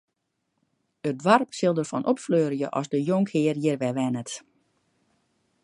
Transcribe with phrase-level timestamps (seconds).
[1.09, 4.31] It doarp sil derfan opfleurje as de jonkhear hjir wer wennet.